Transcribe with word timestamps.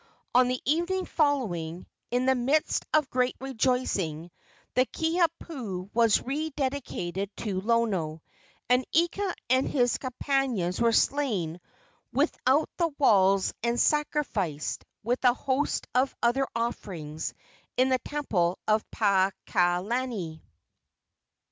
On 0.33 0.47
the 0.47 0.59
evening 0.65 1.05
following, 1.05 1.85
in 2.09 2.25
the 2.25 2.33
midst 2.33 2.87
of 2.91 3.11
great 3.11 3.35
rejoicing, 3.39 4.31
the 4.73 4.87
Kiha 4.87 5.27
pu 5.39 5.91
was 5.93 6.17
rededicated 6.17 7.29
to 7.37 7.61
Lono, 7.61 8.23
and 8.67 8.83
Ika 8.93 9.35
and 9.51 9.67
his 9.69 9.99
companions 9.99 10.81
were 10.81 10.91
slain 10.91 11.61
without 12.11 12.67
the 12.77 12.89
walls 12.97 13.53
and 13.61 13.79
sacrificed, 13.79 14.83
with 15.03 15.23
a 15.23 15.35
host 15.35 15.85
of 15.93 16.15
other 16.23 16.47
offerings, 16.55 17.35
in 17.77 17.89
the 17.89 17.99
temple 17.99 18.57
of 18.67 18.83
Paakalani. 18.89 20.41